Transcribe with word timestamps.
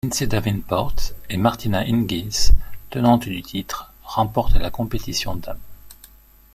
Lindsay 0.03 0.25
Davenport 0.27 0.95
et 1.29 1.37
Martina 1.37 1.81
Hingis, 1.83 2.53
tenantes 2.89 3.25
du 3.27 3.39
titre, 3.43 3.93
remportent 4.03 4.55
la 4.57 4.71
compétition 4.71 5.35
dames. 5.35 5.59